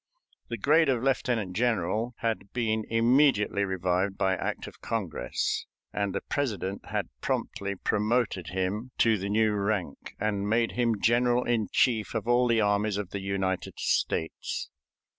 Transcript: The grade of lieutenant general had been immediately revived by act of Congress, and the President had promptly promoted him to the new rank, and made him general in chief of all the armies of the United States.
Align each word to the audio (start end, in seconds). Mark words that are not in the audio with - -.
The 0.49 0.57
grade 0.57 0.89
of 0.89 1.03
lieutenant 1.03 1.55
general 1.55 2.15
had 2.21 2.51
been 2.53 2.85
immediately 2.89 3.63
revived 3.65 4.17
by 4.17 4.35
act 4.35 4.65
of 4.65 4.81
Congress, 4.81 5.67
and 5.93 6.15
the 6.15 6.21
President 6.21 6.85
had 6.87 7.09
promptly 7.21 7.75
promoted 7.75 8.47
him 8.47 8.89
to 8.97 9.19
the 9.19 9.29
new 9.29 9.53
rank, 9.53 10.15
and 10.19 10.49
made 10.49 10.71
him 10.71 10.99
general 10.99 11.43
in 11.43 11.67
chief 11.71 12.15
of 12.15 12.27
all 12.27 12.47
the 12.47 12.61
armies 12.61 12.97
of 12.97 13.11
the 13.11 13.21
United 13.21 13.77
States. 13.79 14.71